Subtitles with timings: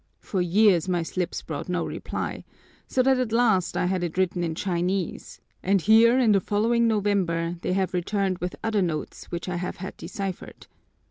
[0.19, 2.43] For years my slips brought no reply,
[2.87, 6.87] so that at last I had it written in Chinese and here in the following
[6.87, 10.65] November they have returned with other notes which I have had deciphered.